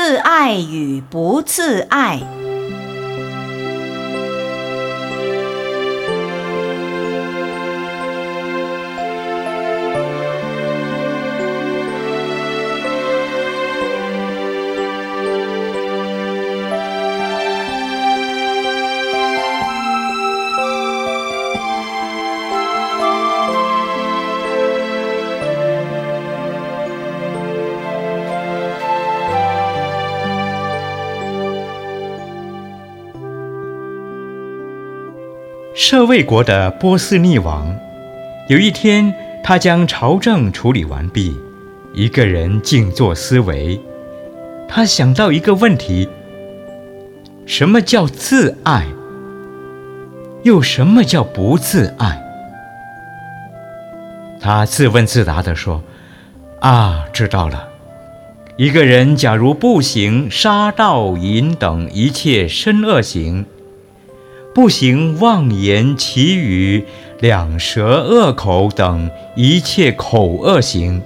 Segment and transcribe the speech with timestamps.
[0.00, 2.37] 自爱与不自爱。
[35.80, 37.78] 舍卫国的波斯匿王，
[38.48, 39.14] 有一天，
[39.44, 41.32] 他将朝政处理完毕，
[41.94, 43.80] 一个人静坐思维。
[44.66, 46.08] 他想到一个问题：
[47.46, 48.88] 什么叫自爱？
[50.42, 52.20] 又什么叫不自爱？
[54.40, 55.80] 他自问自答地说
[56.58, 57.68] ：“啊，知道了。
[58.56, 63.46] 一个人假如不行杀盗淫等一切身恶行。”
[64.58, 66.84] 不行妄言绮语、
[67.20, 71.00] 两舌恶口等一切口恶行；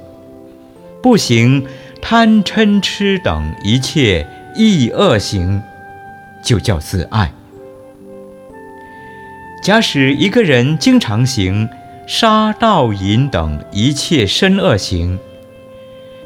[1.03, 1.67] 不行
[2.00, 5.62] 贪嗔痴等一切意恶行，
[6.42, 7.30] 就叫自爱。
[9.62, 11.69] 假使一个人经常行
[12.06, 15.19] 杀盗淫等一切身恶行，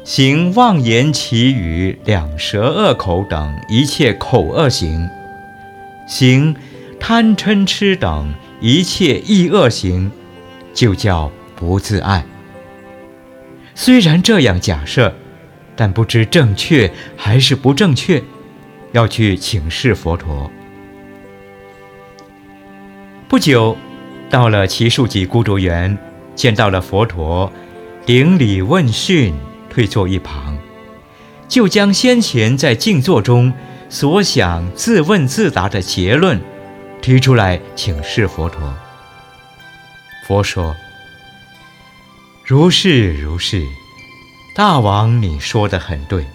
[0.05, 5.09] 行妄言绮语、两舌恶口等一切口恶行，
[6.07, 6.55] 行。
[6.99, 10.11] 贪嗔痴等一切异恶行，
[10.73, 12.25] 就叫不自爱。
[13.75, 15.13] 虽然这样假设，
[15.75, 18.21] 但不知正确还是不正确，
[18.91, 20.51] 要去请示佛陀。
[23.27, 23.77] 不久，
[24.29, 25.97] 到了奇树集孤独园，
[26.35, 27.51] 见到了佛陀，
[28.05, 29.33] 顶礼问讯，
[29.69, 30.57] 退坐一旁，
[31.47, 33.53] 就将先前在静坐中
[33.89, 36.41] 所想自问自答的结论。
[37.01, 38.73] 提出来请示佛陀。
[40.27, 40.75] 佛说
[42.43, 43.63] ：“如是如是，
[44.55, 46.25] 大王你说的很对。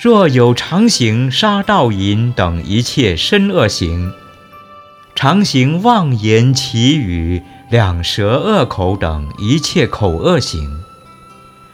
[0.00, 4.12] 若有常行杀盗淫等一切身恶行，
[5.14, 10.82] 常行妄言绮语、两舌恶口等一切口恶行，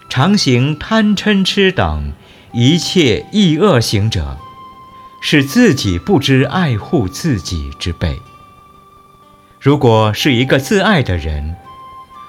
[0.09, 2.12] 常行贪嗔痴等
[2.53, 4.38] 一切意恶行者。”
[5.21, 8.21] 是自己不知爱护自己之辈。
[9.61, 11.56] 如果是一个自爱的人，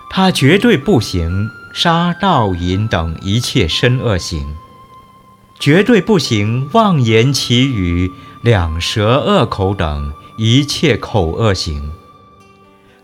[0.10, 4.56] 他绝对不行杀盗淫等一切身恶行，
[5.60, 8.12] 绝对不行妄言绮语、
[8.42, 11.92] 两舌恶口等一切口恶行，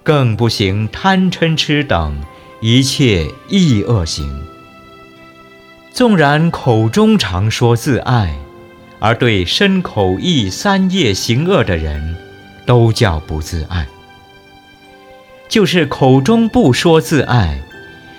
[0.01, 2.19] 更不行贪嗔痴等
[2.59, 4.43] 一切意恶行。
[5.93, 8.39] 纵然口中常说自爱。
[8.99, 12.15] 而对身口意三业行恶的人，
[12.65, 13.85] 都叫不自爱。
[15.47, 17.61] 就是口中不说自爱，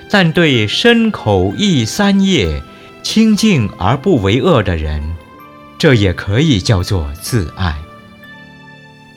[0.08, 2.62] 但对身口意三业
[3.02, 5.02] 清净而不为恶的人，
[5.76, 7.74] 这也可以叫做自爱。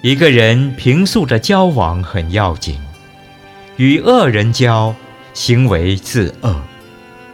[0.02, 2.80] 一个人平素的交往很要紧，
[3.78, 4.96] 与恶人交，
[5.34, 6.62] 行为自恶，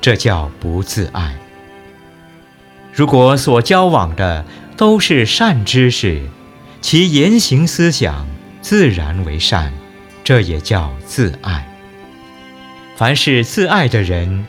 [0.01, 1.35] 这叫不自爱。
[2.95, 4.45] 如果所交往的
[4.77, 6.21] 都是善知识，
[6.79, 8.25] 其言行思想
[8.61, 9.73] 自然为善，
[10.23, 11.67] 这也叫自爱。
[12.95, 14.47] 凡是自爱的人，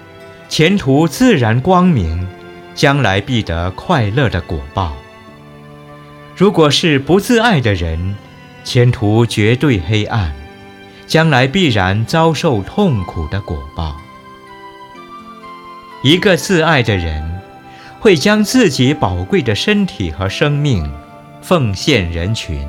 [0.49, 2.29] 前途自然光明，
[2.73, 4.97] 将来必得快乐的果报。
[6.37, 8.15] 如果是不自爱的人，
[8.63, 10.33] 前途绝对黑暗，
[11.09, 13.97] 将来必然遭受痛苦的果报。
[16.05, 17.36] 一个自爱的人。
[18.07, 20.89] 会将自己宝贵的身体和生命
[21.43, 22.65] 奉献人群，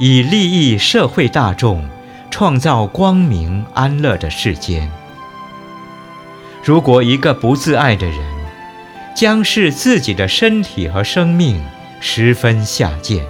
[0.00, 1.88] 以利益社会大众，
[2.32, 4.90] 创造光明安乐的世间。
[6.64, 8.18] 如果一个不自爱的人，
[9.14, 11.64] 将视自己的身体和生命
[12.00, 13.24] 十分下贱，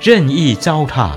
[0.00, 1.10] 任意糟蹋，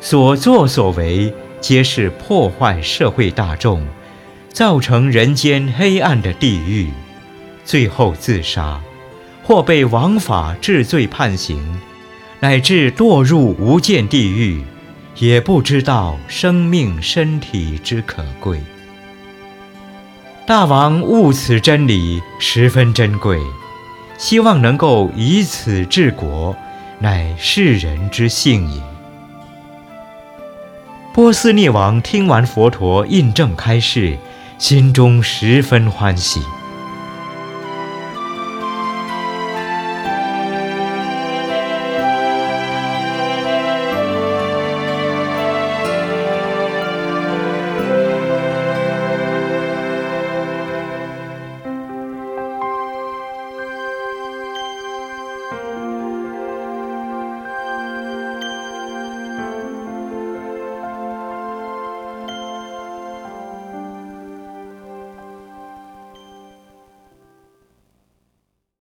[0.00, 1.30] 所作所为
[1.60, 3.86] 皆是破坏社会大众，
[4.50, 6.90] 造成人间黑暗的地狱，
[7.66, 8.80] 最后自杀。
[9.44, 11.62] 或被王法治罪判刑，
[12.40, 14.62] 乃至堕入无间地狱，
[15.18, 18.60] 也不知道生命身体之可贵。
[20.46, 23.38] 大王悟此真理，十分珍贵，
[24.18, 26.56] 希望能够以此治国，
[26.98, 28.82] 乃世人之幸也。
[31.12, 34.18] 波斯匿王听完佛陀印证开示，
[34.58, 36.40] 心中十分欢喜。